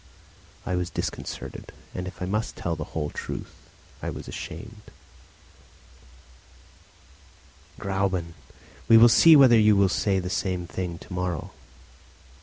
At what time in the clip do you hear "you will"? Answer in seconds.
9.59-9.89